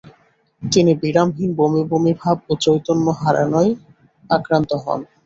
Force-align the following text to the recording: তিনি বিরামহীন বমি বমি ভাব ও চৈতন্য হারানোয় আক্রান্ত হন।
তিনি 0.63 0.91
বিরামহীন 1.01 1.51
বমি 1.55 1.81
বমি 1.91 2.13
ভাব 2.21 2.37
ও 2.49 2.53
চৈতন্য 2.63 3.05
হারানোয় 3.21 3.71
আক্রান্ত 4.29 4.71
হন। 4.83 4.99